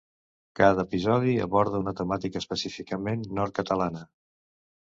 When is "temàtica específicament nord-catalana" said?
2.01-4.03